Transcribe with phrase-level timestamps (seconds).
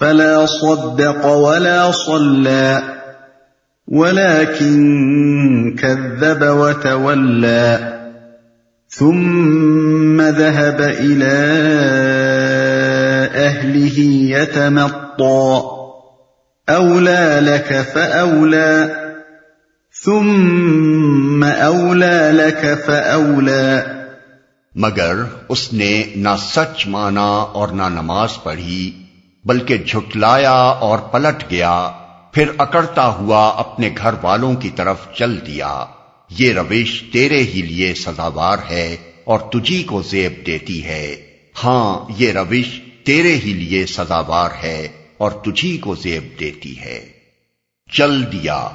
[0.00, 2.80] فلا صدق ولا صلى
[3.88, 4.74] ولكن
[5.76, 7.76] كذب وتولى.
[8.98, 11.58] ثم ذهب إلى
[13.34, 14.02] أهله
[14.38, 15.60] يتمطى.
[16.68, 18.86] أولى لك فأولى
[20.04, 23.80] ثم أولى لك فأولى.
[24.74, 25.14] مگر
[25.48, 29.01] اس نے نہ سچ مانا اور نہ نماز پڑھی۔
[29.44, 31.90] بلکہ جھٹلایا اور پلٹ گیا،
[32.32, 35.84] پھر اکڑتا ہوا اپنے گھر والوں کی طرف چل دیا۔
[36.30, 41.16] یہ روش تیرے ہی لیے سزاوار ہے اور تجھی کو زیب دیتی ہے۔
[41.64, 44.88] ہاں یہ روش تیرے ہی لیے سزاوار ہے
[45.18, 47.08] اور تجھی کو زیب دیتی ہے۔
[47.92, 48.68] چل دیا۔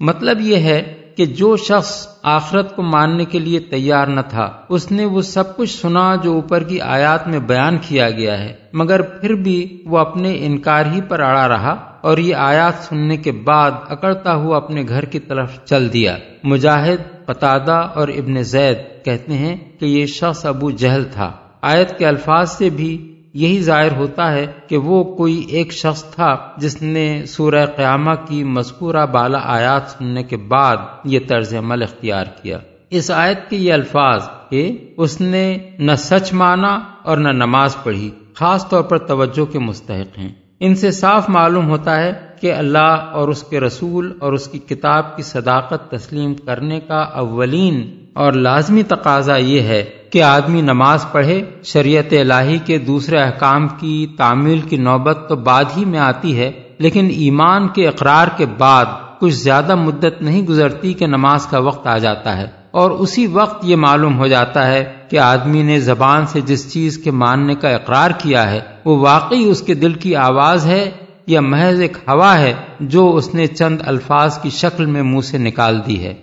[0.00, 4.90] مطلب یہ ہے کہ جو شخص آخرت کو ماننے کے لیے تیار نہ تھا، اس
[4.92, 9.02] نے وہ سب کچھ سنا جو اوپر کی آیات میں بیان کیا گیا ہے، مگر
[9.02, 13.70] پھر بھی وہ اپنے انکار ہی پر اڑا رہا اور یہ آیات سننے کے بعد
[13.88, 19.56] اکڑتا ہوا اپنے گھر کی طرف چل دیا۔ مجاہد پتادہ اور ابن زید کہتے ہیں
[19.80, 24.46] کہ یہ شخص ابو جہل تھا۔ آیت کے الفاظ سے بھی یہی ظاہر ہوتا ہے
[24.68, 30.22] کہ وہ کوئی ایک شخص تھا جس نے سورہ قیامہ کی مذکورہ بالا آیات سننے
[30.22, 32.58] کے بعد یہ طرز عمل اختیار کیا۔
[32.90, 38.10] اس آیت کے یہ الفاظ کہ اس نے نہ سچ مانا اور نہ نماز پڑھی،
[38.34, 43.10] خاص طور پر توجہ کے مستحق ہیں۔ ان سے صاف معلوم ہوتا ہے کہ اللہ
[43.12, 48.32] اور اس کے رسول اور اس کی کتاب کی صداقت تسلیم کرنے کا اولین اور
[48.32, 54.60] لازمی تقاضا یہ ہے کہ آدمی نماز پڑھے، شریعت الہی کے دوسرے احکام کی تعمیل
[54.60, 58.84] کی نوبت تو بعد ہی میں آتی ہے، لیکن ایمان کے اقرار کے بعد
[59.20, 63.64] کچھ زیادہ مدت نہیں گزرتی کہ نماز کا وقت آ جاتا ہے۔ اور اسی وقت
[63.64, 67.68] یہ معلوم ہو جاتا ہے کہ آدمی نے زبان سے جس چیز کے ماننے کا
[67.68, 70.90] اقرار کیا ہے، وہ واقعی اس کے دل کی آواز ہے
[71.26, 75.38] یا محض ایک ہوا ہے جو اس نے چند الفاظ کی شکل میں منہ سے
[75.38, 76.14] نکال دی ہے۔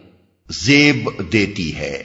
[0.61, 2.03] زیب دیتی ہے۔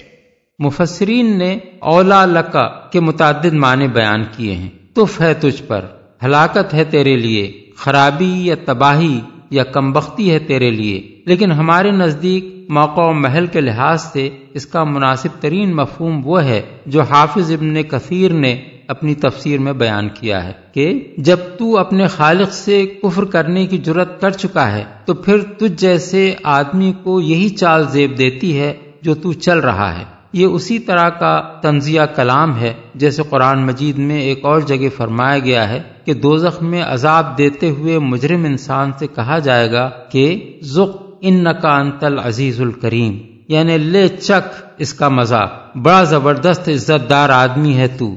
[0.59, 5.85] مفسرین نے اولا لکا کے متعدد معنی بیان کیے ہیں۔ تف ہے تجھ پر،
[6.25, 12.45] ہلاکت ہے تیرے لیے، خرابی یا تباہی یا کمبختی ہے تیرے لیے۔ لیکن ہمارے نزدیک
[12.69, 17.53] موقع و محل کے لحاظ سے اس کا مناسب ترین مفہوم وہ ہے جو حافظ
[17.53, 22.87] ابن کثیر نے اپنی تفسیر میں بیان کیا ہے کہ جب تو اپنے خالق سے
[23.03, 27.89] کفر کرنے کی جرت کر چکا ہے، تو پھر تجھ جیسے آدمی کو یہی چال
[27.89, 32.73] زیب دیتی ہے جو تو چل رہا ہے۔ یہ اسی طرح کا تنزیہ کلام ہے،
[32.95, 37.71] جیسے قرآن مجید میں ایک اور جگہ فرمایا گیا ہے کہ دوزخ میں عذاب دیتے
[37.71, 43.79] ہوئے مجرم انسان سے کہا جائے گا کہ ذق ان کا انتل عزیز الکریم یعنی
[43.79, 45.47] لے چک اس کا مزہ
[45.83, 48.17] بڑا زبردست عزت دار آدمی ہے تو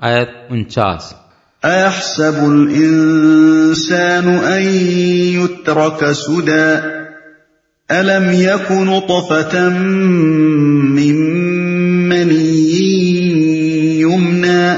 [0.00, 1.14] آیت انچاس
[1.64, 6.78] أحسب الإنسان أن يترك سدى؟
[7.90, 9.68] ألم يك نطفة
[10.88, 11.16] من
[12.08, 12.80] مني
[14.00, 14.74] يمنى؟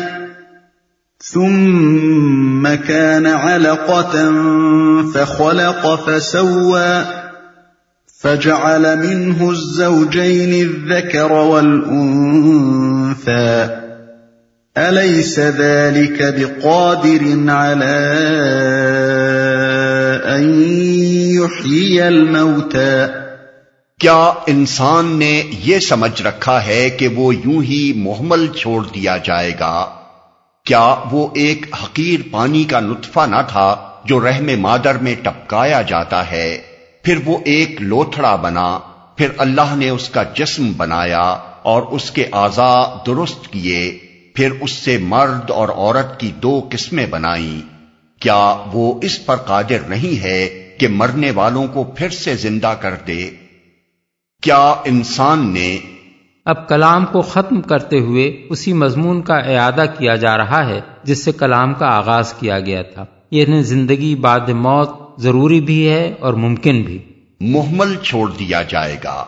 [1.23, 4.33] ثم كان علقة
[5.15, 7.16] فخلق فسوى.
[8.27, 13.69] فجعل منه الزوجين الذكر والأنثى.
[14.77, 18.15] أليس ذلك بقادر على
[20.25, 20.63] أن
[21.35, 23.07] يحيي الموتى؟
[24.01, 29.53] کیا انسان نے یہ سمجھ رکھا ہے کہ وہ یوں ہی محمل چھوڑ دیا جائے
[29.61, 29.87] گا؟
[30.65, 36.31] کیا وہ ایک حقیر پانی کا نطفہ نہ تھا جو رحم مادر میں ٹپکایا جاتا
[36.31, 36.76] ہے؟
[37.07, 38.79] پھر وہ ایک لوتھڑا بنا،
[39.17, 43.99] پھر اللہ نے اس کا جسم بنایا اور اس کے اعضا درست کیے،
[44.35, 47.63] پھر اس سے مرد اور عورت کی دو قسمیں بنائی
[48.21, 52.95] کیا وہ اس پر قادر نہیں ہے کہ مرنے والوں کو پھر سے زندہ کر
[53.07, 53.31] دے؟
[54.43, 55.79] کیا انسان نے
[56.45, 61.25] اب کلام کو ختم کرتے ہوئے اسی مضمون کا اعادہ کیا جا رہا ہے، جس
[61.25, 66.35] سے کلام کا آغاز کیا گیا تھا۔ یہ زندگی بعد موت ضروری بھی ہے اور
[66.35, 66.99] ممکن بھی۔
[67.41, 69.25] محمل چھوڑ دیا جائے گا۔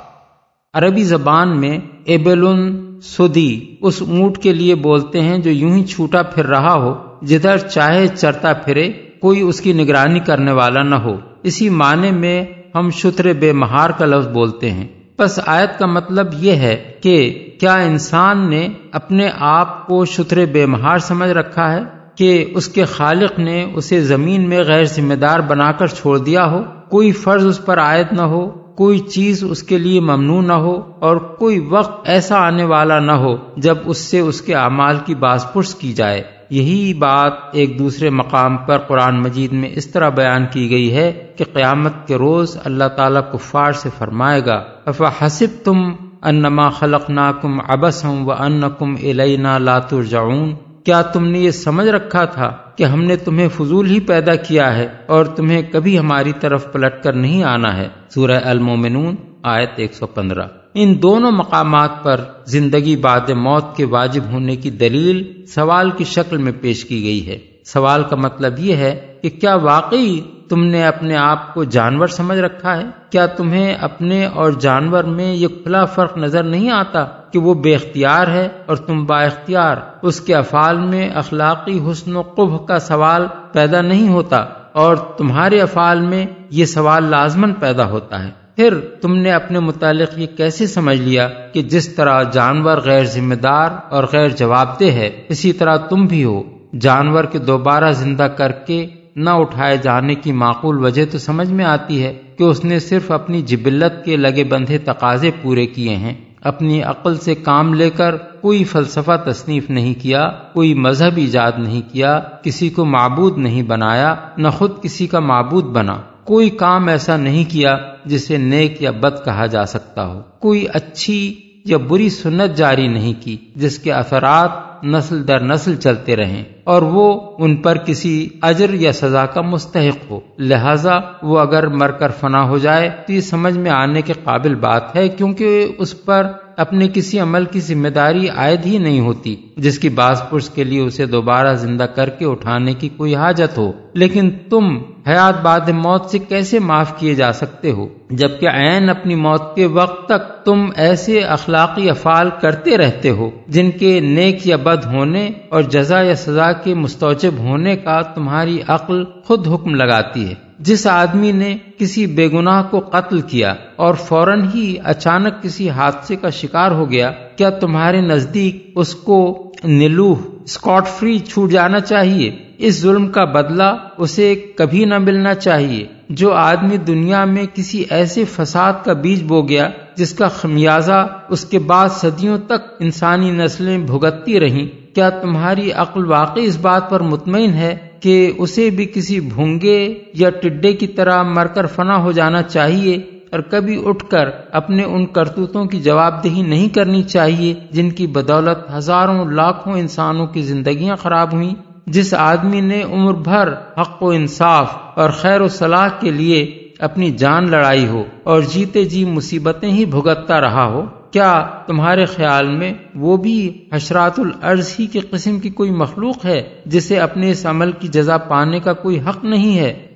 [0.75, 6.23] عربی زبان میں ایبلن سدی اس اونٹ کے لیے بولتے ہیں جو یوں ہی چھوٹا
[6.23, 11.17] پھر رہا ہو جدھر چاہے چرتا پھرے کوئی اس کی نگرانی کرنے والا نہ ہو۔
[11.43, 12.45] اسی معنی میں
[12.75, 14.89] ہم شتر بے مہار کا لفظ بولتے ہیں۔
[15.19, 20.67] بس آیت کا مطلب یہ ہے کہ کیا انسان نے اپنے آپ کو شتر بے
[20.67, 25.41] مہار سمجھ رکھا ہے؟ کہ اس کے خالق نے اسے زمین میں غیر ذمہ دار
[25.41, 29.63] بنا کر چھوڑ دیا ہو، کوئی فرض اس پر عائد نہ ہو، کوئی چیز اس
[29.63, 33.99] کے لیے ممنوع نہ ہو اور کوئی وقت ایسا آنے والا نہ ہو جب اس
[33.99, 38.79] سے اس کے اعمال کی باز پرس کی جائے۔ یہی بات ایک دوسرے مقام پر
[38.79, 43.23] قرآن مجید میں اس طرح بیان کی گئی ہے کہ قیامت کے روز اللہ تعالیٰ
[43.33, 45.93] کفار سے فرمائے گا افا حسب تم
[46.23, 50.55] انما خلق ناکم ابس ہوں و ان کم الینا لاتر جاؤن
[50.89, 54.77] کیا تم نے یہ سمجھ رکھا تھا کہ ہم نے تمہیں فضول ہی پیدا کیا
[54.77, 60.49] ہے اور تمہیں کبھی ہماری طرف پلٹ کر نہیں آنا ہے؟ سورہ المومنون، آیت 115
[60.75, 66.37] ان دونوں مقامات پر زندگی بعد موت کے واجب ہونے کی دلیل سوال کی شکل
[66.37, 70.87] میں پیش کی گئی ہے۔ سوال کا مطلب یہ ہے کہ کیا واقعی تم نے
[70.87, 75.85] اپنے آپ کو جانور سمجھ رکھا ہے؟ کیا تمہیں اپنے اور جانور میں یہ کھلا
[75.85, 80.35] فرق نظر نہیں آتا کہ وہ بے اختیار ہے اور تم با اختیار اس کے
[80.35, 84.37] افعال میں اخلاقی حسن و قبح کا سوال پیدا نہیں ہوتا
[84.73, 90.19] اور تمہارے افعال میں یہ سوال لازمن پیدا ہوتا ہے؟ پھر تم نے اپنے متعلق
[90.19, 94.85] یہ کیسے سمجھ لیا کہ جس طرح جانور غیر ذمہ دار اور غیر جواب دہ
[94.85, 96.43] ہے، اسی طرح تم بھی ہو،
[96.81, 98.87] جانور کے دوبارہ زندہ کر کے
[99.19, 103.11] نہ اٹھائے جانے کی معقول وجہ تو سمجھ میں آتی ہے کہ اس نے صرف
[103.11, 108.17] اپنی جبلت کے لگے بندھے تقاضے پورے کیے ہیں۔ اپنی عقل سے کام لے کر
[108.17, 114.15] کوئی فلسفہ تصنیف نہیں کیا، کوئی مذہب ایجاد نہیں کیا، کسی کو معبود نہیں بنایا،
[114.37, 119.25] نہ خود کسی کا معبود بنا۔ کوئی کام ایسا نہیں کیا جسے نیک یا بد
[119.25, 121.35] کہا جا سکتا ہو۔ کوئی اچھی
[121.65, 126.83] یا بری سنت جاری نہیں کی جس کے اثرات نسل در نسل چلتے رہیں۔ اور
[126.83, 132.09] وہ ان پر کسی اجر یا سزا کا مستحق ہو۔ لہذا وہ اگر مر کر
[132.09, 136.27] فنا ہو جائے تو یہ سمجھ میں آنے کے قابل بات ہے، کیونکہ اس پر
[136.57, 140.65] اپنے کسی عمل کی ذمہ داری عائد ہی نہیں ہوتی، جس کی باس پرس کے
[140.65, 145.69] لیے اسے دوبارہ زندہ کر کے اٹھانے کی کوئی حاجت ہو۔ لیکن تم حیات بعد
[145.69, 150.45] موت سے کیسے معاف کیے جا سکتے ہو؟ جبکہ عین اپنی موت کے وقت تک
[150.45, 156.03] تم ایسے اخلاقی افعال کرتے رہتے ہو، جن کے نیک یا بد ہونے اور جزا
[156.03, 161.57] یا سزا کے مستوجب ہونے کا تمہاری عقل خود حکم لگاتی ہے۔ جس آدمی نے
[161.79, 166.91] کسی بے گناہ کو قتل کیا اور فوراً ہی اچانک کسی حادثے کا شکار ہو
[166.91, 170.15] گیا، کیا تمہارے نزدیک اس کو نلوہ
[170.45, 176.33] اسکاٹ فری چھوٹ جانا چاہیے؟ اس ظلم کا بدلہ اسے کبھی نہ ملنا چاہیے۔ جو
[176.33, 181.59] آدمی دنیا میں کسی ایسے فساد کا بیج بو گیا جس کا خمیازہ اس کے
[181.59, 184.67] بعد صدیوں تک انسانی نسلیں بھگتتی رہیں
[184.99, 189.79] کیا تمہاری عقل واقعی اس بات پر مطمئن ہے کہ اسے بھی کسی بھونگے
[190.15, 192.97] یا ٹڈے کی طرح مر کر فنا ہو جانا چاہیے
[193.33, 198.07] اور کبھی اٹھ کر اپنے ان کرتوتوں کی جواب دہی نہیں کرنی چاہیے جن کی
[198.07, 201.55] بدولت ہزاروں لاکھوں انسانوں کی زندگیاں خراب ہوئیں؟
[201.87, 206.45] جس آدمی نے عمر بھر حق و انصاف اور خیر و صلاح کے لیے
[206.79, 212.47] اپنی جان لڑائی ہو اور جیتے جی مصیبتیں ہی بھگتتا رہا ہو؟ کیا تمہارے خیال
[212.47, 217.47] میں وہ بھی حشرات العرض ہی کی قسم کی کوئی مخلوق ہے جسے اپنے اس
[217.47, 219.87] عمل کی جزا پانے کا کوئی حق نہیں ہے؟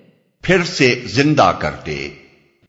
[0.43, 2.09] پھر سے زندہ کر دے۔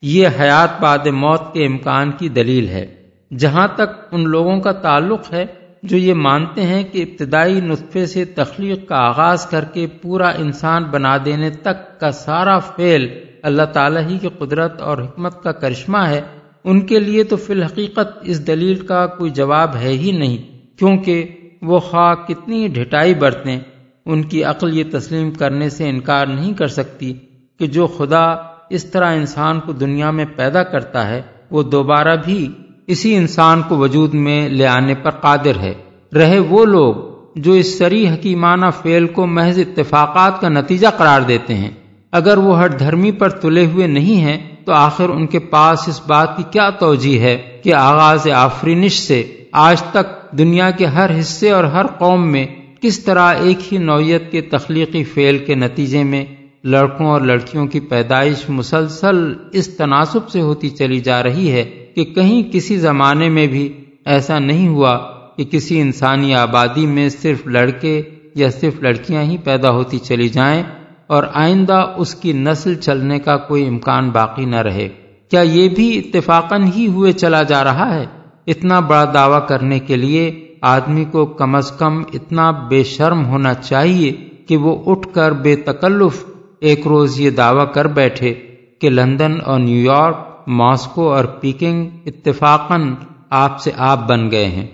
[0.02, 2.96] یہ حیات بعد موت کے امکان کی دلیل ہے۔
[3.38, 5.46] جہاں تک ان لوگوں کا تعلق ہے
[5.84, 10.84] جو یہ مانتے ہیں کہ ابتدائی نطفے سے تخلیق کا آغاز کر کے پورا انسان
[10.84, 13.08] بنا دینے تک کا سارا فعل
[13.44, 16.22] اللہ تعالیٰ ہی کی قدرت اور حکمت کا کرشمہ ہے
[16.64, 20.38] ان کے لیے تو فی الحقیقت اس دلیل کا کوئی جواب ہے ہی نہیں،
[20.80, 21.26] کیونکہ
[21.62, 23.60] وہ خواہ کتنی ڈھٹائی برتیں،
[24.06, 27.14] ان کی عقل یہ تسلیم کرنے سے انکار نہیں کر سکتی
[27.60, 28.24] کہ جو خدا
[28.70, 31.22] اس طرح انسان کو دنیا میں پیدا کرتا ہے،
[31.52, 32.48] وہ دوبارہ بھی
[32.88, 35.74] اسی انسان کو وجود میں لے آنے پر قادر ہے۔
[36.16, 36.96] رہے وہ لوگ
[37.36, 41.72] جو اس سری حکیمانہ فعل کو محض اتفاقات کا نتیجہ قرار دیتے ہیں۔
[42.12, 46.02] اگر وہ ہر دھرمی پر تلے ہوئے نہیں ہیں تو آخر ان کے پاس اس
[46.08, 51.52] بات کی کیا توجہ ہے کہ آغاز آفرینش سے آج تک دنیا کے ہر حصے
[51.52, 52.46] اور ہر قوم میں
[52.82, 56.26] کس طرح ایک ہی نوعیت کے تخلیقی فعل کے نتیجے میں
[56.64, 61.64] لڑکوں اور لڑکیوں کی پیدائش مسلسل اس تناسب سے ہوتی چلی جا رہی ہے
[61.96, 63.68] کہ کہیں کسی زمانے میں بھی
[64.06, 64.98] ایسا نہیں ہوا
[65.38, 68.02] کہ کسی انسانی آبادی میں صرف لڑکے
[68.36, 70.64] یا صرف لڑکیاں ہی پیدا ہوتی چلی جائیں
[71.08, 74.90] اور آئندہ اس کی نسل چلنے کا کوئی امکان باقی نہ رہے۔
[75.32, 78.06] کیا یہ بھی اتفاقاً ہی ہوئے چلا جا رہا ہے؟
[78.48, 83.54] اتنا بڑا دعویٰ کرنے کے لیے آدمی کو کم از کم اتنا بے شرم ہونا
[83.54, 84.12] چاہیے
[84.48, 86.26] کہ وہ اٹھ کر بے تکلف
[86.60, 88.34] ایک روز یہ دعویٰ کر بیٹھے
[88.82, 90.16] کہ لندن اور نیو یارک،
[90.48, 92.94] ماسکو اور پیکنگ اتفاقاً
[93.30, 94.68] آپ سے آپ بن گئے ہیں۔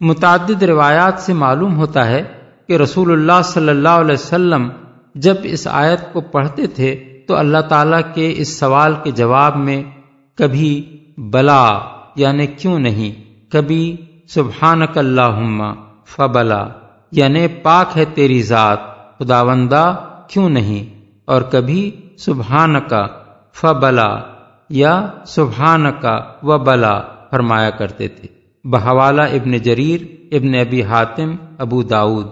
[0.00, 2.22] متعدد روایات سے معلوم ہوتا ہے
[2.68, 4.68] کہ رسول اللہ صلی اللہ علیہ وسلم
[5.16, 9.82] جب اس آیت کو پڑھتے تھے تو اللہ تعالیٰ کے اس سوال کے جواب میں
[10.34, 11.78] کبھی بلا
[12.16, 13.12] یعنی کیوں نہیں؟
[13.50, 13.96] کبھی
[14.28, 15.38] سبحانک اللہ
[16.04, 16.66] فبلا
[17.12, 18.78] یعنی پاک ہے تیری ذات
[19.18, 19.96] خداوندہ
[20.28, 23.06] کیوں نہیں؟ اور کبھی سبحان کا
[23.54, 24.08] فبلا
[24.70, 28.28] یا سبحان کا و بلا فرمایا کرتے تھے۔
[28.64, 30.00] بحوالہ ابن جریر،
[30.32, 32.26] ابن ابی حاتم، ابو داود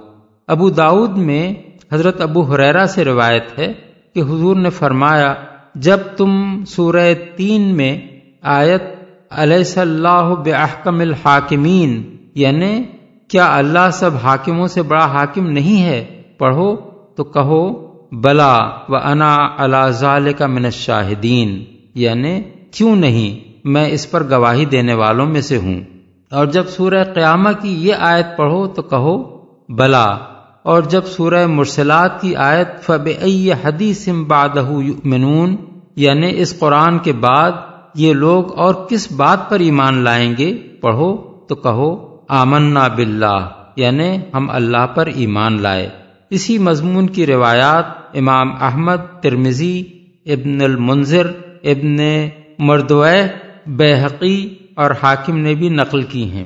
[0.49, 1.55] ابو داود میں
[1.95, 3.73] حضرت ابو حریرا سے روایت ہے
[4.15, 5.35] کہ حضور نے فرمایا،
[5.75, 8.01] جب تم سورہ تین میں
[8.43, 8.83] آیت
[9.31, 12.83] علیہ اللہ بحکم الحاکمین یعنی
[13.29, 16.77] کیا اللہ سب حاکموں سے بڑا حاکم نہیں ہے، پڑھو
[17.17, 17.63] تو کہو،
[18.13, 18.59] بلا
[18.89, 25.27] و انا اللہ کا من الشاہدین یعنی کیوں نہیں، میں اس پر گواہی دینے والوں
[25.27, 25.81] میں سے ہوں۔
[26.31, 29.17] اور جب سورہ قیامہ کی یہ آیت پڑھو تو کہو،
[29.69, 30.17] بلا
[30.65, 33.09] اور جب سورہ مرسلات کی آیت فب
[33.65, 34.69] حدیث بادہ
[35.05, 35.57] منون
[35.97, 37.53] یعنی اس قرآن کے بعد
[37.95, 41.17] یہ لوگ اور کس بات پر ایمان لائیں گے؟ پڑھو
[41.49, 45.89] تو کہو، آمنا باللہ یعنی ہم اللہ پر ایمان لائے۔
[46.31, 49.83] اسی مضمون کی روایات امام احمد ترمزی
[50.27, 51.27] ابن المنظر
[51.65, 51.99] ابن
[52.59, 53.07] مردوع
[53.67, 56.45] بحقی اور حاکم نے بھی نقل کی ہیں۔